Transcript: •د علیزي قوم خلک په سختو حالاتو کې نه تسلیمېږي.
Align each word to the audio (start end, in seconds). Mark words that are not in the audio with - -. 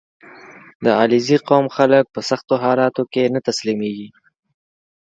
•د 0.83 0.85
علیزي 1.01 1.37
قوم 1.49 1.65
خلک 1.75 2.05
په 2.13 2.19
سختو 2.29 2.53
حالاتو 2.63 3.03
کې 3.13 3.23
نه 3.33 3.39
تسلیمېږي. 3.47 4.09